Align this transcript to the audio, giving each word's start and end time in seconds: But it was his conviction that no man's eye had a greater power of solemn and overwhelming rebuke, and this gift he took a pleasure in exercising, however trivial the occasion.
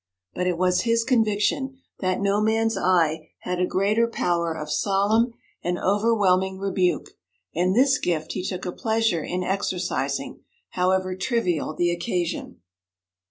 But 0.33 0.47
it 0.47 0.57
was 0.57 0.81
his 0.81 1.03
conviction 1.03 1.77
that 1.99 2.19
no 2.19 2.41
man's 2.41 2.75
eye 2.75 3.29
had 3.41 3.59
a 3.61 3.67
greater 3.67 4.07
power 4.07 4.51
of 4.51 4.71
solemn 4.71 5.35
and 5.63 5.77
overwhelming 5.77 6.57
rebuke, 6.57 7.11
and 7.53 7.75
this 7.75 7.99
gift 7.99 8.31
he 8.31 8.43
took 8.43 8.65
a 8.65 8.71
pleasure 8.71 9.23
in 9.23 9.43
exercising, 9.43 10.41
however 10.71 11.15
trivial 11.15 11.75
the 11.75 11.91
occasion. 11.91 12.61